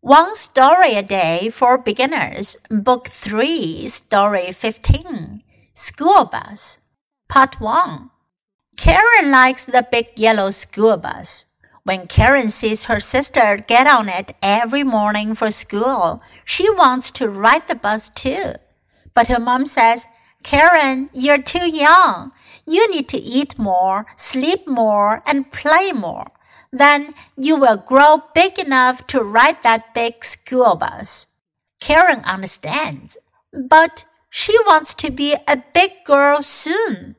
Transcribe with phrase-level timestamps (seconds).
[0.00, 5.42] One Story a Day for Beginners, Book 3, Story 15,
[5.72, 6.82] School Bus,
[7.28, 8.08] Part 1.
[8.76, 11.46] Karen likes the big yellow school bus.
[11.82, 17.28] When Karen sees her sister get on it every morning for school, she wants to
[17.28, 18.52] ride the bus too.
[19.14, 20.06] But her mom says,
[20.44, 22.30] Karen, you're too young.
[22.64, 26.28] You need to eat more, sleep more, and play more
[26.71, 31.27] then you will grow big enough to ride that big school bus.
[31.79, 33.17] Karen understands,
[33.51, 37.15] but she wants to be a big girl soon.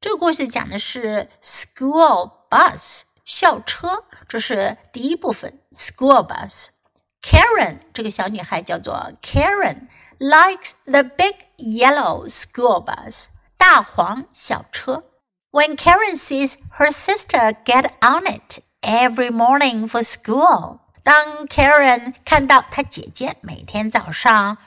[0.00, 15.04] 这个故事讲的是 school bus 校车，这是第一部分 school bus。Karen 这个小女孩叫做 Karen likes the big yellow school bus 大黄小车。
[15.50, 24.58] when Karen sees her sister get on it every morning for school，当 Karen 看到她姐姐每天早上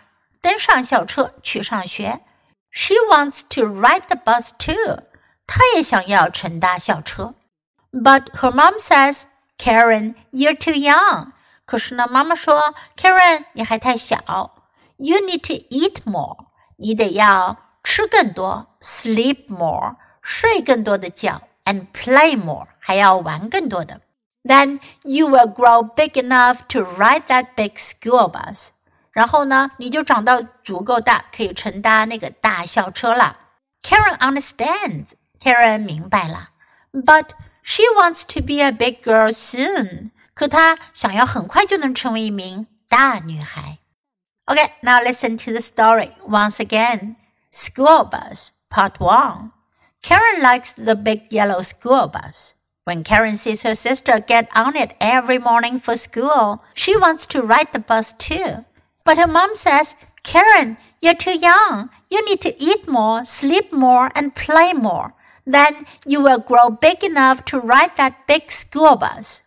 [0.41, 2.22] 登上校车去上学，
[2.72, 5.03] she wants to ride the bus too。
[5.45, 7.33] 她也想要乘搭校车。
[7.92, 9.23] But her mom says,
[9.58, 11.31] Karen, you're too young。
[11.66, 14.17] 可是呢，妈妈说，Karen，你还太小。
[14.97, 16.47] You need to eat more。
[16.78, 19.95] 你得要吃更多，sleep more。
[20.42, 24.02] 睡更多的觉，and play more，还要玩更多的。
[24.44, 28.70] Then you will grow big enough to ride that big school bus。
[29.11, 33.38] 然后呢，你就长到足够大，可以乘搭那个大校车了。
[33.81, 35.11] Karen understands.
[35.39, 36.50] Karen 明白了，
[36.92, 37.30] but
[37.61, 40.09] she wants to be a big girl soon.
[40.33, 43.78] 可她想要很快就能成为一名大女孩。
[44.45, 47.17] Okay, now listen to the story once again.
[47.52, 49.52] School bus, part one.
[50.03, 52.56] Karen likes the big yellow school bus.
[52.84, 57.42] When Karen sees her sister get on it every morning for school, she wants to
[57.42, 58.64] ride the bus too.
[59.05, 61.91] But her mom says, Karen, you're too young.
[62.11, 65.14] You need to eat more, sleep more, and play more.
[65.46, 69.45] Then you will grow big enough to ride that big school bus.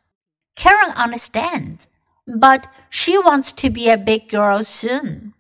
[0.56, 1.90] Karen understands,
[2.26, 5.35] but she wants to be a big girl soon.